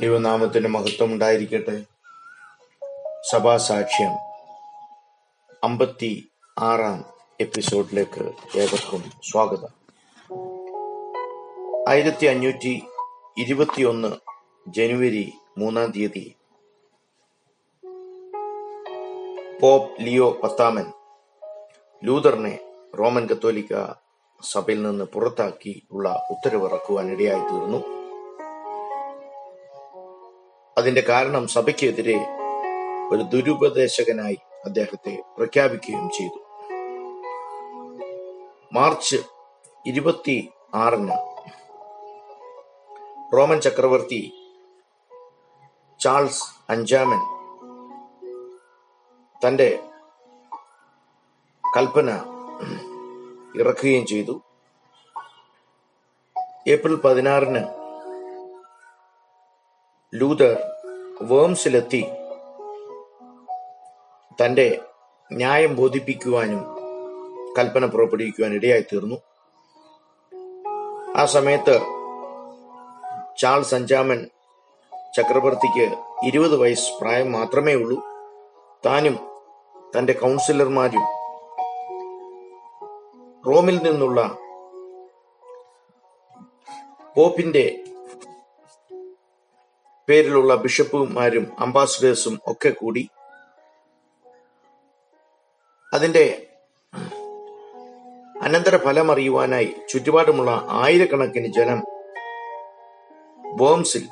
[0.00, 1.84] ദൈവനാമത്തിന് മഹത്വം ഉണ്ടായിരിക്കട്ടെ.
[3.32, 4.12] സഭാസാക്ഷ്യം
[5.64, 7.04] അമ്പത്തി ആറാം
[7.40, 9.72] എപ്പിസോഡിലേക്ക് ഏവർക്കും സ്വാഗതം.
[11.88, 12.82] ആയിരത്തി അഞ്ഞൂറ്റി
[13.38, 14.10] ഇരുപത്തിയൊന്ന്
[14.68, 16.36] ജനുവരി മൂന്നാം തീയതി
[19.62, 20.92] പോപ്പ് ലിയോ പത്താമൻ
[22.04, 22.58] ലൂതറിനെ
[22.98, 23.92] റോമൻ കത്തോലിക്ക
[24.42, 28.03] സഭയിൽ നിന്ന് പുറത്താക്കി ഉള്ള ഉത്തരവിറക്കുവാൻ ഇടയായി തീർന്നു
[30.78, 32.16] അതിന്റെ കാരണം സഭയ്ക്കെതിരെ
[33.10, 36.40] ഒരു ദുരുപദേശകനായി അദ്ദേഹത്തെ പ്രഖ്യാപിക്കുകയും ചെയ്തു.
[38.72, 39.16] മാർച്ച്
[39.86, 41.16] ഇരുപത്തി ആറിന്
[43.36, 44.32] റോമൻ ചക്രവർത്തി
[46.00, 47.20] ചാൾസ് അഞ്ചാമൻ
[49.46, 49.82] തന്റെ
[51.76, 52.10] കൽപ്പന
[53.56, 54.42] ഇറക്കുകയും ചെയ്തു.
[56.68, 57.83] ഏപ്രിൽ പതിനാറിന്
[60.14, 60.62] ലൂതർ
[61.22, 62.06] വേംസിലെത്തി.
[64.42, 64.80] തന്റെ
[65.32, 66.62] ന്യായം ബോധിപ്പിക്കുവാനും
[67.58, 69.16] കൽപ്പന പുറപ്പെടുവിക്കുവാൻ ഇടയായി തീർന്നു
[71.16, 71.80] ആ സമയത്ത്
[73.38, 74.30] ചാൾസ് അഞ്ചാമൻ
[75.16, 78.02] ചക്രവർത്തിക്ക് ഇരുപത് വയസ്സ് പ്രായം മാത്രമേ ഉള്ളൂ.
[78.86, 79.18] താനും
[79.98, 81.02] തന്റെ കൗൺസിലർമാരും
[83.46, 84.20] റോമിൽ നിന്നുള്ള
[87.16, 87.83] പോപ്പിന്റെ
[90.08, 93.08] പേരിലുള്ള ബിഷപ്പുമാരും അംബാസഡേഴ്സും ഒക്കെ കൂടി
[95.94, 96.46] അതിന്റെ
[98.42, 101.84] അനന്തര ഫലം അറിയുവാനായി ചുറ്റുപാടുമുള്ള ആയിരക്കണക്കിന് ജനം
[103.56, 104.08] ബോംസിൽ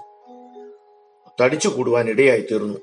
[1.43, 2.79] തടിച്ചു കൂടുവാൻ ഇടയായി തീർന്നു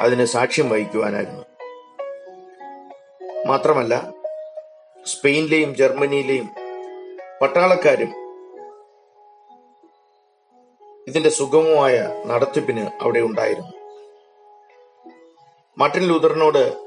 [0.00, 1.44] അതിന് സാക്ഷ്യം വഹിക്കുവാനായിരുന്നു.
[3.46, 3.94] മാത്രമല്ല
[5.06, 6.48] സ്പെയിനിലെയും ജർമ്മനിയിലെയും
[7.42, 8.23] പട്ടാളക്കാരും
[11.08, 13.72] ഇതിന്റെ സുഗമമായ നടത്തിപ്പിന് അവിടെ ഉണ്ടായിരുന്നു.
[15.78, 16.84] മാർട്ടിൻ ലൂതറിനോട്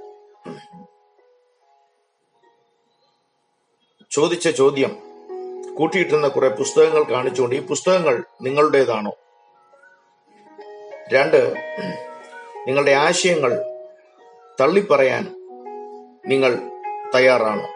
[4.11, 4.97] ചോദിച്ച ചോദ്യം
[5.75, 9.11] കൂട്ടിയിട്ടുന്ന കുറെ പുസ്തകങ്ങൾ കാണിച്ചുകൊണ്ട് ഈ പുസ്തകങ്ങൾ നിങ്ങളുടേതാണോ?
[11.13, 11.53] രണ്ട്
[12.67, 13.63] നിങ്ങളുടെ ആശയങ്ങൾ
[14.61, 15.23] തള്ളിപ്പറയാൻ
[16.25, 16.57] നിങ്ങൾ
[17.15, 17.67] തയ്യാറാണോ?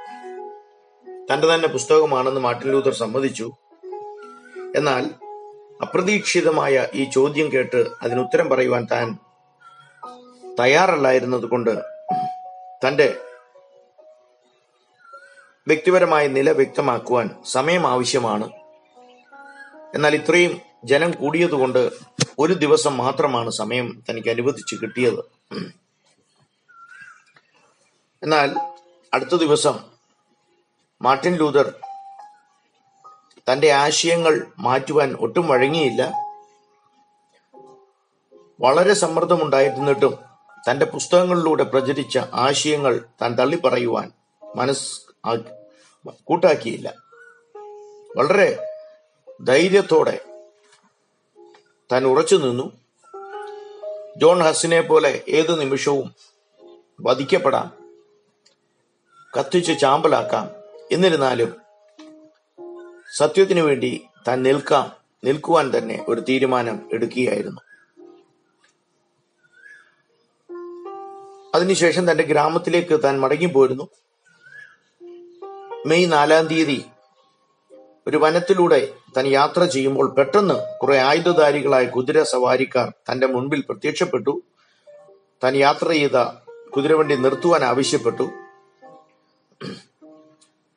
[1.34, 3.52] തന്റെ തന്നെ പുസ്തകമാണെന്ന് മാർട്ടിൻ ലൂതർ സമ്മതിച്ചു.
[4.76, 5.31] എന്നാൽ
[5.84, 9.18] അപ്രതീക്ഷിതമായ ഈ ചോദ്യം കേട്ട് അതിന് ഉത്തരം പറയുവാൻ താൻ
[10.60, 11.74] തയ്യാറല്ലായിരുന്നത് കൊണ്ട്
[12.84, 13.08] തന്റെ
[15.68, 18.48] വ്യക്തിപരമായ നില വ്യക്തമാക്കുവാൻ സമയം ആവശ്യമാണ്.
[19.96, 21.92] എന്നാൽ ഇത്രയും ജനം കൂടിയതുകൊണ്ട്
[22.40, 25.22] ഒരു ദിവസം മാത്രമാണ് സമയം തനിക്ക് അനുവദിച്ച് കിട്ടിയത്.
[28.24, 28.50] എന്നാൽ
[29.14, 29.76] അടുത്ത ദിവസം
[31.02, 31.74] മാർട്ടിൻ ലൂതർ
[33.50, 36.14] തന്റെ ആശയങ്ങൾ മാറ്റുവാൻ ഒട്ടും വഴങ്ങിയില്ല.
[38.60, 40.18] വളരെ സമ്മർദ്ദമുണ്ടായിരുന്നിട്ടും
[40.72, 44.12] തന്റെ പുസ്തകങ്ങളിലൂടെ പ്രചരിച്ച ആശയങ്ങൾ താൻ തള്ളിപ്പറയുവാൻ
[44.56, 45.02] മനസ്
[46.24, 46.94] കൂട്ടാക്കിയില്ല.
[48.18, 48.68] വളരെ
[49.42, 50.20] ധൈര്യത്തോടെ
[51.92, 52.72] താൻ ഉറച്ചു നിന്നു.
[54.18, 56.16] ജോൺ ഹസിനെ പോലെ ഏത് നിമിഷവും
[57.02, 57.82] വധിക്കപ്പെടാം
[59.40, 60.52] കത്തിച്ച് ചാമ്പലാക്കാം
[60.92, 61.61] എന്നിരുന്നാലും
[63.18, 64.92] സത്യത്തിനു വേണ്ടി താൻ നിൽക്കാം
[65.24, 67.62] നിൽക്കുവാൻ തന്നെ ഒരു തീരുമാനം എടുക്കുകയായിരുന്നു.
[71.56, 73.90] അതിനുശേഷം തന്റെ ഗ്രാമത്തിലേക്ക് താൻ മടങ്ങിപ്പോയിരുന്നു
[75.86, 76.86] മെയ് നാലാം തീയതി
[78.08, 84.42] ഒരു വനത്തിലൂടെ താൻ യാത്ര ചെയ്യുമ്പോൾ പെട്ടെന്ന് കുറെ ആയുധധാരികളായ കുതിര സവാരിക്കാർ തന്റെ മുൻപിൽ പ്രത്യക്ഷപ്പെട്ടു.
[85.44, 86.18] താൻ യാത്ര ചെയ്ത
[86.70, 88.30] കുതിരവണ്ടി നിർത്തുവാൻ ആവശ്യപ്പെട്ടു.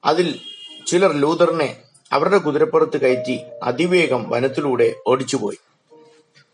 [0.05, 0.41] അതിൽ
[0.87, 5.59] ചിലർ ലൂതറിനെ അവരുടെ കുതിരപ്പുറത്ത് കയറ്റി അതിവേഗം വനത്തിലൂടെ ഓടിച്ചുപോയി.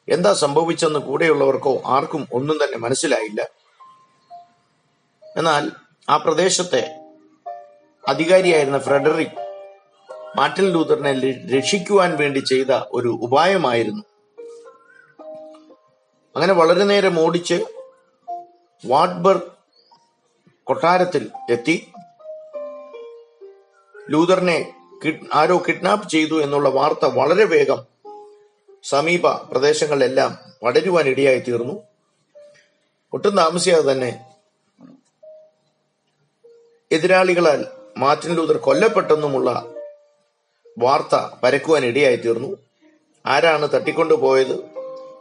[0.08, 3.48] എന്താ സംഭവിച്ചെന്ന് കൂടെയുള്ളവർക്കോ ആർക്കും ഒന്നും തന്നെ മനസ്സിലായില്ല.
[5.36, 5.70] എന്നാൽ
[6.08, 6.96] ആ പ്രദേശത്തെ
[8.08, 9.50] അധികാരിയായിരുന്ന ഫ്രെഡറിക്
[10.36, 14.04] മാർട്ടിൻ ലൂതറിനെ രക്ഷിക്കുവാൻ വേണ്ടി ചെയ്ത ഒരു ഉപായമായിരുന്നു.
[16.36, 17.64] അങ്ങനെ വളരെ നേരം ഓടിച്ച്
[18.86, 19.42] വാട്ബർഗ്
[20.64, 21.92] കൊട്ടാരത്തിൽ എത്തി.
[24.10, 24.79] ലൂതറിനെ
[25.32, 27.82] ആരോ കിഡ്നാപ്പ് ചെയ്തു എന്നുള്ള വാർത്ത വളരെ വേഗം
[28.82, 31.82] സമീപ പ്രദേശങ്ങളിലെല്ലാം പടരുവാൻ ഇടയായി തീർന്നു
[33.12, 34.36] ഒട്ടും താമസിയാതെ തന്നെ
[36.92, 37.64] എതിരാളികളാൽ
[37.96, 39.74] മാർട്ടിൻ ലൂതർ കൊല്ലപ്പെട്ടെന്നുമുള്ള
[40.78, 42.56] വാർത്ത പരക്കുവാൻ ഇടയായി തീർന്നു
[43.26, 44.64] ആരാണ് തട്ടിക്കൊണ്ടുപോയത്?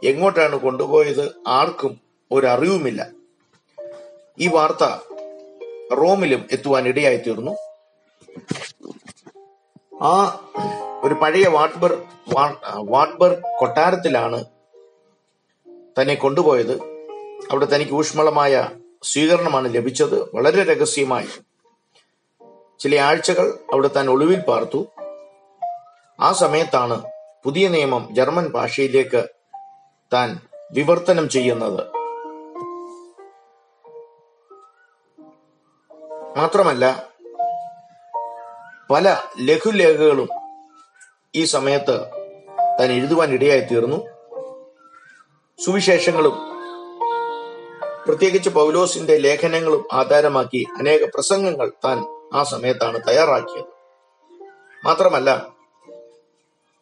[0.04, 1.32] എങ്ങോട്ടാണ് കൊണ്ടുപോയത്?
[1.46, 2.00] ആർക്കും
[2.32, 3.10] ഒരറിവുമില്ല.
[4.38, 4.84] ഈ വാർത്ത
[5.94, 7.56] റോമിലും എത്തുവാൻ ഇടയായി തീർന്നു
[10.02, 10.44] ആ
[11.04, 12.02] ഒരു പഴയ വാട്ട്ബർ
[12.74, 14.44] വാട്ട്ബർ കൊട്ടാരത്തിലാണ്
[16.00, 16.82] തന്നെ കൊണ്ടുപോയത്.
[17.50, 18.68] അവിടെ തനിക്ക് ഊഷ്മളമായ
[19.02, 20.36] സ്വീകരണമാണ് ലഭിച്ചത്.
[20.36, 21.28] വളരെ രഹസ്യമായി.
[22.78, 24.86] ചില ആഴ്ചകൾ അവിടെ താൻ ഒളിവിൽ പാർത്തു.
[26.20, 27.02] ആ സമയത്താണ്
[27.44, 29.28] പുതിയ നിയമം ജർമ്മൻ ഭാഷയിലേക്ക്
[30.12, 30.40] താൻ
[30.72, 31.84] വിവർത്തനം ചെയ്യുന്നത്.
[36.38, 37.09] മാത്രമല്ല
[38.90, 40.28] പല ലഘുലേഖകളും
[41.34, 42.00] ഈ സമയത്ത്
[42.80, 44.06] താൻ എഴുതുവാൻ ഇടയായി തീർന്നു.
[45.64, 46.32] സുവിശേഷങ്ങളും
[48.06, 52.04] പ്രത്യേകിച്ച് പൗലോസിന്റെ ലേഖനങ്ങളും ആധാരമാക്കി അനേക പ്രസംഗങ്ങൾ താൻ
[52.34, 53.64] ആ സമയത്താണ് തയ്യാറാക്കിയത്.
[54.84, 55.46] മാത്രമല്ല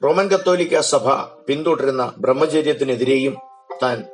[0.05, 1.09] റോമൻ കത്തോലിക്ക സഭ
[1.49, 3.37] പിന്തുടരുന്ന ബ്രഹ്മചര്യത്തിനെതിരെയും
[3.83, 4.05] താൻ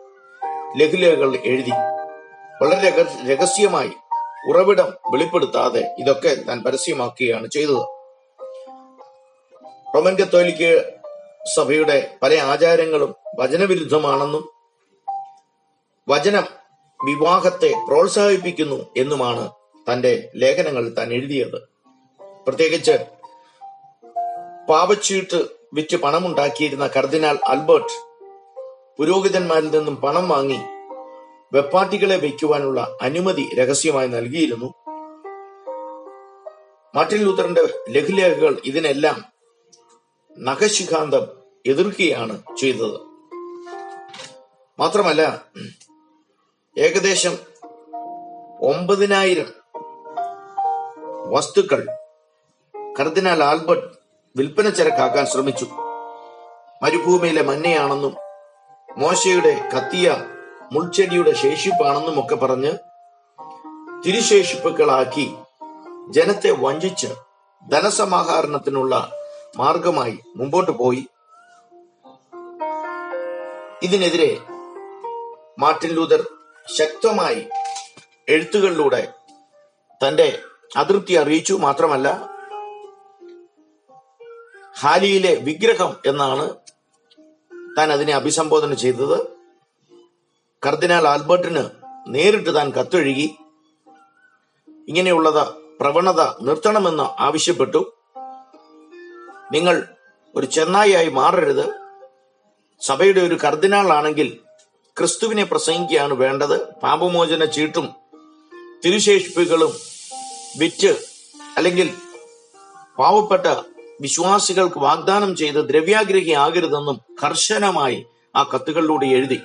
[0.76, 1.72] ലഘുലേഖകൾ എഴുതി.
[2.62, 3.92] വളരെ രഹ- രഹസ്യമായി
[4.48, 7.82] ഉറവിടം വെളിപ്പെടുത്താതെ ഇതൊക്കെ താൻ പരസ്യമാക്കുകയാണ് ചെയ്തത്.
[9.94, 10.82] റോമൻ കത്തോലിക്ക
[11.56, 14.48] സഭയുടെ പല ആചാരങ്ങളും വചനവിരുദ്ധമാണെന്നും
[16.08, 16.44] വചനം
[17.04, 19.50] വിവാഹത്തെ പ്രോത്സാഹിപ്പിക്കുന്നു എന്നുമാണ്
[19.92, 21.68] തന്റെ ലേഖനങ്ങളിൽ താൻ എഴുതിയത്.
[22.46, 23.06] പ്രത്യേകിച്ച്
[24.68, 28.14] പാപച്ചീട്ട് വിറ്റ് പണമുണ്ടാക്കിയിരുന്ന കർദിനാൽ അൽബർട്ട്
[28.98, 30.60] പുരോഹിതന്മാരിൽ നിന്നും പണം വാങ്ങി
[31.54, 34.74] വെപ്പാട്ടികളെ വയ്ക്കുവാനുള്ള അനുമതി രഹസ്യമായി നൽകിയിരുന്നു.
[36.94, 39.24] മാർട്ടിൻ ലൂത്തറിന്റെ ലഘുലേഖകൾ ഇതിനെല്ലാം
[40.38, 41.26] നഖശിഖാന്തം
[41.66, 43.00] എതിർക്കുകയാണ് ചെയ്തത്.
[44.78, 45.44] മാത്രമല്ല
[46.78, 47.38] ഏകദേശം
[48.60, 49.52] ഒമ്പതിനായിരം
[51.30, 51.86] വസ്തുക്കൾ
[53.00, 53.96] കർദിനാൾ ആൽബർട്ട്
[54.36, 55.66] വിൽപ്പന ചരക്കാക്കാൻ ശ്രമിച്ചു.
[56.82, 58.16] മരുഭൂമിയിലെ മഞ്ഞയാണെന്നും
[58.98, 60.16] മോശയുടെ കത്തിയ
[60.72, 62.72] മുൾച്ചെടിയുടെ ശേഷിപ്പാണെന്നും ഒക്കെ പറഞ്ഞ്
[64.06, 65.36] തിരുശേഷിപ്പുകളാക്കി
[66.10, 67.06] ജനത്തെ വഞ്ചിച്ച്
[67.70, 69.12] ധനസമാഹരണത്തിനുള്ള
[69.56, 71.06] മാർഗമായി മുമ്പോട്ട് പോയി.
[73.82, 74.40] ഇതിനെതിരെ
[75.58, 76.26] മാർട്ടിൻ ലൂതർ
[76.76, 77.48] ശക്തമായി
[78.28, 79.12] എഴുത്തുകളിലൂടെ
[80.06, 80.42] തന്റെ
[80.76, 82.34] അതൃപ്തി അറിയിച്ചു മാത്രമല്ല
[84.80, 86.54] ഹാലിയിലെ വിഗ്രഹം എന്നാണ്
[87.78, 89.33] താൻ അതിനെ അഭിസംബോധന ചെയ്തത്.
[90.66, 91.64] കർദിനാൾ ആൽബർട്ടിന്
[92.08, 93.34] നേരിട്ട് താൻ കത്തെഴുകി.
[94.88, 95.48] ഇങ്ങനെയുള്ളത്
[95.80, 97.92] പ്രവണത നിർത്തണമെന്ന് ആവശ്യപ്പെട്ടു.
[99.52, 99.84] നിങ്ങൾ
[100.34, 101.74] ഒരു ചെന്നായിയായി മാറരുത്.
[102.80, 104.38] സഭയുടെ ഒരു കർദിനാൾ ആണെങ്കിൽ
[104.98, 106.74] ക്രിസ്തുവിനെ പ്രസംഗിക്കുകയാണ് വേണ്ടത്.
[106.74, 107.94] പാപമോചന ചീട്ടും
[108.84, 109.72] തിരുശേഷിപ്പുകളും
[110.58, 111.04] വിറ്റ്
[111.56, 111.94] അല്ലെങ്കിൽ
[112.98, 113.46] പാവപ്പെട്ട
[114.00, 118.06] വിശ്വാസികൾക്ക് വാഗ്ദാനം ചെയ്ത് ദ്രവ്യാഗ്രഹി ആകരുതെന്നും കർശനമായി
[118.36, 119.40] ആ കത്തുകളിലൂടെ എഴുതി.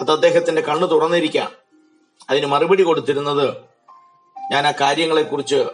[0.00, 1.50] അത് അദ്ദേഹത്തിന്റെ കണ്ണു തുറന്നിരിക്കാം
[2.30, 3.56] അതിന് മറുപടി കൊടുത്തിരുന്നത്
[4.52, 5.66] ഞാൻ ആ കാര്യങ്ങളെക്കുറിച്ച്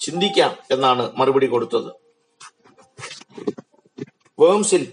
[0.00, 1.92] ചിന്തിക്കാം എന്നാണ് മറുപടി കൊടുത്തത്.
[4.40, 4.92] വേംസിൽ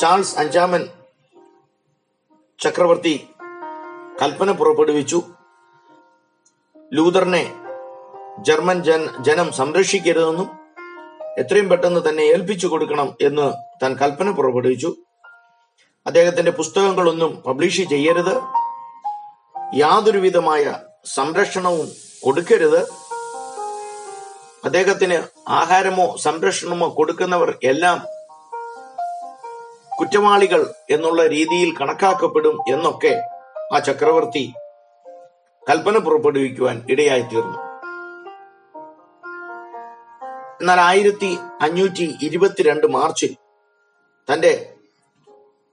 [0.00, 0.88] ചാൾസ് അഞ്ചാമൻ
[2.60, 3.26] ചക്രവർത്തി
[4.22, 5.22] കൽപ്പന പുറപ്പെടുവിച്ചു.
[6.92, 7.54] ലൂതറിനെ
[8.38, 10.48] ജർമ്മൻ ജൻ ജനം സംരക്ഷിക്കരുതെന്നും
[11.38, 14.96] എത്രയും പെട്ടെന്ന് തന്നെ ഏൽപ്പിച്ചു കൊടുക്കണം എന്ന് താൻ കൽപ്പന പുറപ്പെടുവിച്ചു.
[16.06, 18.40] അദ്ദേഹത്തിന്റെ പുസ്തകങ്ങളൊന്നും പബ്ലിഷ് ചെയ്യരുത്.
[19.74, 20.74] യാതൊരുവിധമായ
[21.14, 21.88] സംരക്ഷണവും
[22.22, 22.86] കൊടുക്കരുത്.
[24.64, 27.98] അദ്ദേഹത്തിന് ആഹാരമോ സംരക്ഷണമോ കൊടുക്കുന്നവർ എല്ലാം
[30.00, 33.22] കുറ്റവാളികൾ എന്നുള്ള രീതിയിൽ കണക്കാക്കപ്പെടും എന്നൊക്കെ
[33.74, 34.52] ആ ചക്രവർത്തി
[35.70, 37.58] കൽപ്പന പുറപ്പെടുവിക്കുവാൻ ഇടയായി തീർന്നു
[40.60, 43.36] എന്നാൽ ആയിരത്തി അഞ്ഞൂറ്റി ഇരുപത്തിരണ്ട് മാർച്ചിൽ
[44.32, 44.75] തന്റെ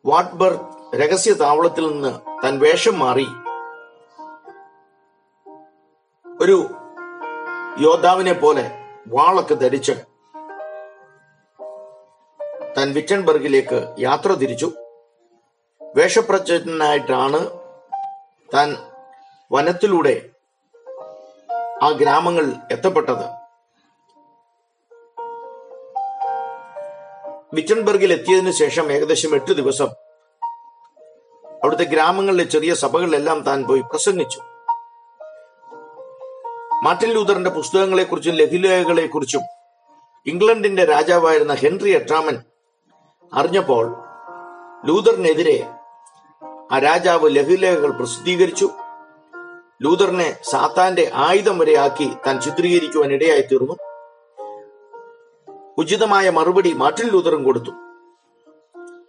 [0.05, 3.27] വാട്ട്ബർഗ് രഹസ്യ താവളത്തിൽ നിന്ന് താൻ വേഷം മാറി
[6.41, 6.57] ഒരു
[7.79, 8.72] യോദ്ധാവിനെ പോലെ
[9.07, 9.91] വാളൊക്കെ ധരിച്ച്
[12.77, 14.72] താൻ വിറ്റൻബർഗിലേക്ക് യാത്ര തിരിച്ചു.
[15.95, 17.50] വേഷപ്രചനായിട്ടാണ്
[18.53, 18.75] താൻ
[19.51, 20.29] വനത്തിലൂടെ
[21.81, 23.42] ആ ഗ്രാമങ്ങളിൽ എത്തപ്പെട്ടത്.
[27.53, 29.88] വിറ്റൻബർഗിൽ എത്തിയതിനു ശേഷം ഏകദേശം എട്ട് ദിവസം
[31.45, 34.39] അവിടുത്തെ ഗ്രാമങ്ങളിലെ ചെറിയ സഭകളിലെല്ലാം താൻ പോയി പ്രസംഗിച്ചു.
[36.83, 39.41] മാർട്ടിൻ ലൂതറിന്റെ പുസ്തകങ്ങളെക്കുറിച്ചും ലഘുലേഖകളെക്കുറിച്ചും
[40.25, 42.41] ഇംഗ്ലണ്ടിന്റെ രാജാവായിരുന്ന ഹെൻറി എട്ടാമൻ
[43.33, 43.95] അറിഞ്ഞപ്പോൾ
[44.86, 45.67] ലൂതറിനെതിരെ
[46.72, 48.69] ആ രാജാവ് ലഘുലേഖകൾ പ്രസിദ്ധീകരിച്ചു.
[49.81, 53.92] ലൂതറിനെ സാത്താന്റെ ആയുധം വരെ ആക്കി താൻ ചിത്രീകരിക്കുവാൻ ഇടയായി തീർന്നു
[55.77, 57.72] ഉചിതമായ മറുപടി മാർട്ടിൻ ലൂതറും കൊടുത്തു.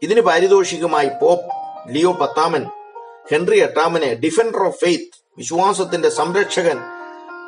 [0.02, 1.48] ഇതിന് പാരിതോഷികമായി പോപ്പ്
[1.92, 2.64] ലിയോ പത്താമൻ
[3.32, 6.78] ഹെൻറി എട്ടാമനെ ഡിഫൻഡർ ഓഫ് ഫെയ്ത്ത് വിശ്വാസത്തിന്റെ സംരക്ഷകൻ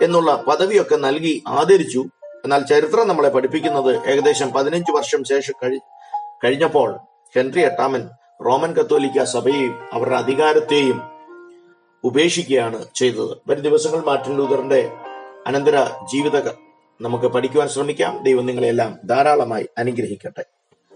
[0.02, 2.04] എന്നുള്ള പദവിയൊക്കെ നൽകി ആദരിച്ചു.
[2.44, 5.78] എന്നാൽ ചരിത്രം നമ്മളെ പഠിപ്പിക്കുന്നത് ഏകദേശം പതിനഞ്ച് വർഷം ശേഷം കഴി
[6.44, 6.98] കഴിഞ്ഞപ്പോൾ
[7.36, 8.08] ഹെൻറി എട്ടാമൻ
[8.44, 11.02] റോമൻ കത്തോലിക്ക സഭയെയും അവരുടെ അധികാരത്തെയും
[12.04, 13.36] ഉപേക്ഷിക്കുകയാണ് ചെയ്തത്.
[13.48, 14.92] വരും ദിവസങ്ങൾ മാർട്ടിൻ ലൂതറിന്റെ
[15.46, 16.65] അനന്തര ജീവിത
[17.00, 18.22] നമുക്ക് പഠിക്കുവാൻ ശ്രമിക്കാം.
[18.22, 20.55] ദൈവം നിങ്ങളെല്ലാം ധാരാളമായി അനുഗ്രഹിക്കട്ടെ.